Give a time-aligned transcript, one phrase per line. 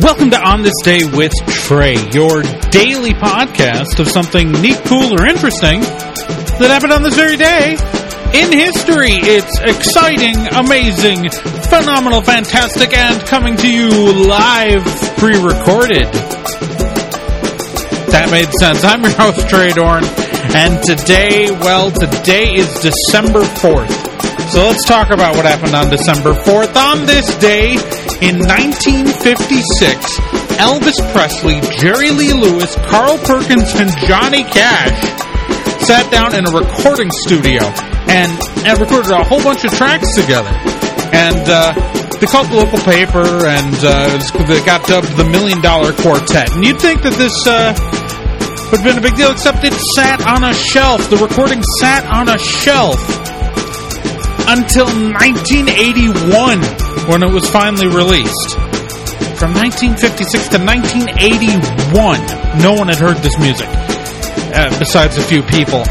[0.00, 5.24] Welcome to On This Day with Trae, your daily podcast of something neat, cool, or
[5.24, 7.78] interesting that happened on this very day
[8.34, 9.14] in history.
[9.22, 11.30] It's exciting, amazing,
[11.70, 13.88] phenomenal, fantastic, and coming to you
[14.26, 14.82] live,
[15.16, 16.10] pre recorded.
[18.10, 18.82] That made sense.
[18.82, 20.02] I'm your host, Trae Dorn,
[20.58, 24.03] and today, well, today is December 4th.
[24.54, 26.76] So let's talk about what happened on December 4th.
[26.76, 27.74] On this day,
[28.22, 29.18] in 1956,
[30.62, 35.00] Elvis Presley, Jerry Lee Lewis, Carl Perkins, and Johnny Cash
[35.82, 37.66] sat down in a recording studio
[38.06, 38.30] and,
[38.62, 40.52] and recorded a whole bunch of tracks together.
[41.10, 41.74] And uh,
[42.20, 46.52] they called the local paper, and uh, they got dubbed the Million Dollar Quartet.
[46.54, 47.74] And you'd think that this uh,
[48.70, 51.10] would have been a big deal, except it sat on a shelf.
[51.10, 53.23] The recording sat on a shelf
[54.46, 56.60] until 1981
[57.08, 58.56] when it was finally released.
[59.40, 65.84] From 1956 to 1981, no one had heard this music uh, besides a few people.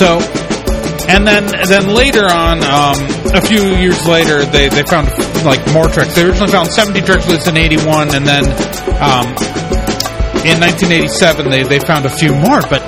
[0.00, 0.18] So,
[1.08, 2.96] and then then later on, um,
[3.34, 5.08] a few years later, they, they found
[5.44, 6.14] like more tracks.
[6.14, 8.44] They originally found 70 tracks in 81, and then
[9.00, 9.26] um,
[10.44, 12.60] in 1987 they, they found a few more.
[12.68, 12.82] But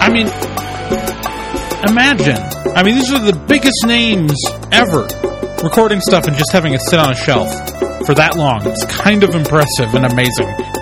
[0.00, 0.28] I mean,
[1.90, 2.38] imagine.
[2.76, 4.34] I mean, these are the biggest names
[4.72, 5.08] ever
[5.62, 7.48] recording stuff and just having it sit on a shelf
[8.06, 8.66] for that long.
[8.66, 10.73] It's kind of impressive and amazing.